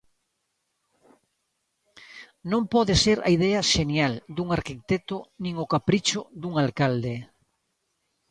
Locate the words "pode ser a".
2.73-3.29